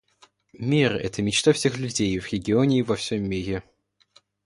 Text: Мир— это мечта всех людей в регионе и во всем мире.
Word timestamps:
Мир— 0.57 0.95
это 0.95 1.21
мечта 1.21 1.53
всех 1.53 1.77
людей 1.77 2.17
в 2.17 2.33
регионе 2.33 2.79
и 2.79 2.81
во 2.81 2.95
всем 2.95 3.29
мире. 3.29 3.61